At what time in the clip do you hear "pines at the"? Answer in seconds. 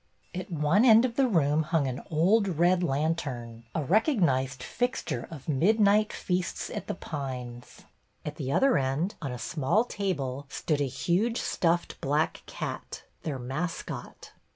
6.95-8.51